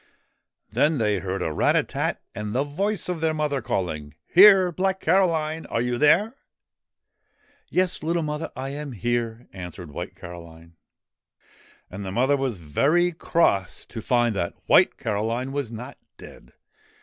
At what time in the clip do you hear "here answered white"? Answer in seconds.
8.93-10.15